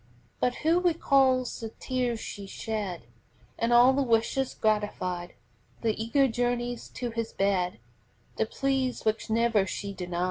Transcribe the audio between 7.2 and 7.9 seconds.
bed,